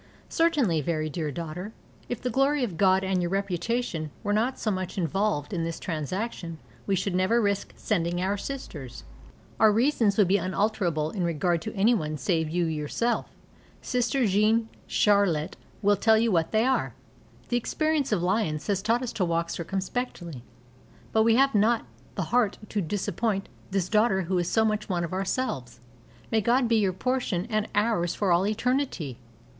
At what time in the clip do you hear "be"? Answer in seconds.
10.27-10.37, 26.67-26.77